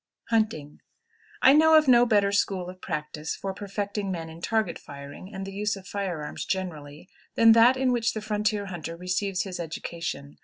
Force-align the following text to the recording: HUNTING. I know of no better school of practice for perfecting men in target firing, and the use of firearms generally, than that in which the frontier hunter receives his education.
HUNTING. 0.29 0.79
I 1.43 1.53
know 1.53 1.77
of 1.77 1.87
no 1.87 2.07
better 2.07 2.31
school 2.31 2.71
of 2.71 2.81
practice 2.81 3.35
for 3.35 3.53
perfecting 3.53 4.09
men 4.11 4.29
in 4.31 4.41
target 4.41 4.79
firing, 4.79 5.31
and 5.31 5.45
the 5.45 5.53
use 5.53 5.75
of 5.75 5.85
firearms 5.87 6.43
generally, 6.43 7.07
than 7.35 7.51
that 7.51 7.77
in 7.77 7.91
which 7.91 8.13
the 8.15 8.21
frontier 8.21 8.65
hunter 8.65 8.97
receives 8.97 9.43
his 9.43 9.59
education. 9.59 10.39